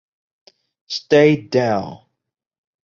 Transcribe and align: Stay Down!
Stay 0.87 1.35
Down! 1.39 2.03